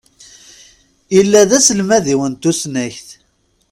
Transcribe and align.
Illa 1.19 1.41
d 1.49 1.51
aselmad-iw 1.57 2.21
n 2.31 2.33
tusnakt. 2.41 3.07